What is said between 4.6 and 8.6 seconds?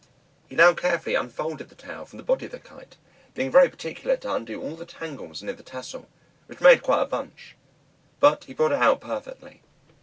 the tangles near the tassel, which made quite a bunch; but he